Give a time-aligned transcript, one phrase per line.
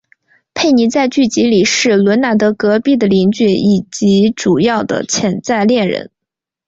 [0.55, 6.09] 佩妮在剧集里是伦纳德隔壁的邻居以及主要的潜在恋人。